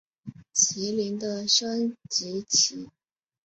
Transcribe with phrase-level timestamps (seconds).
[0.55, 2.89] 麒麟的升级棋。